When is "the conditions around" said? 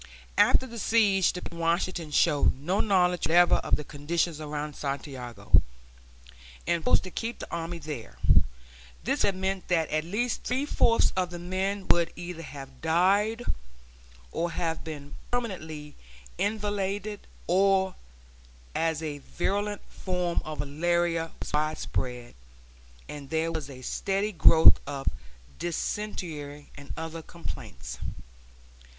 3.75-4.75